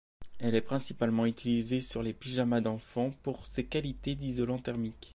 [0.39, 5.09] Elle est principalement utilisée sur les pyjamas enfant pour ses qualités d’isolant thermique.